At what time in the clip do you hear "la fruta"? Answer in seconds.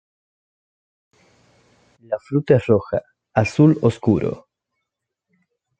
2.09-2.55